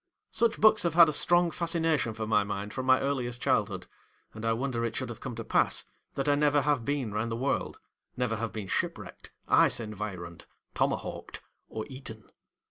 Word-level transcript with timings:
Such 0.31 0.59
books 0.59 0.81
have 0.81 0.95
had 0.95 1.09
a 1.09 1.13
strong 1.13 1.51
fascination 1.51 2.15
for 2.15 2.25
my 2.25 2.43
mind 2.43 2.73
from 2.73 2.87
my 2.87 2.99
earliest 2.99 3.39
childhood; 3.39 3.85
and 4.33 4.43
I 4.43 4.51
wonder 4.51 4.83
it 4.83 4.95
should 4.95 5.09
have 5.09 5.19
come 5.19 5.35
to 5.35 5.43
pass 5.43 5.85
that 6.15 6.27
I 6.27 6.33
never 6.33 6.61
have 6.63 6.83
been 6.83 7.13
round 7.13 7.31
the 7.31 7.35
world, 7.35 7.77
never 8.17 8.37
have 8.37 8.51
been 8.51 8.65
shipwrecked, 8.67 9.31
ice 9.47 9.79
environed, 9.79 10.47
tomahawked, 10.73 11.43
or 11.69 11.85
eaten. 11.87 12.31